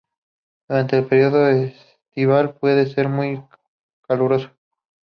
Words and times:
Durante 0.67 0.97
el 0.97 1.05
periodo 1.05 1.47
estival, 1.47 2.55
puede 2.55 2.87
ser 2.87 3.07
muy 3.07 3.39
caluroso. 4.07 4.49